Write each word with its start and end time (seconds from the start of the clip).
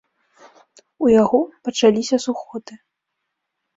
У 1.07 1.11
яго 1.21 1.39
пачаліся 1.67 2.15
сухоты. 2.27 2.73